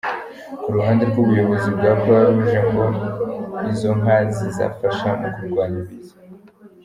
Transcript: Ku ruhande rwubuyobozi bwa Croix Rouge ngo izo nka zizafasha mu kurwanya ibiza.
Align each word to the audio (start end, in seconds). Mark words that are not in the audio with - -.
Ku 0.61 0.69
ruhande 0.75 1.03
rwubuyobozi 1.09 1.67
bwa 1.77 1.91
Croix 2.01 2.23
Rouge 2.27 2.59
ngo 2.67 2.85
izo 3.71 3.91
nka 3.99 4.17
zizafasha 4.35 5.09
mu 5.19 5.27
kurwanya 5.35 5.79
ibiza. 5.83 6.15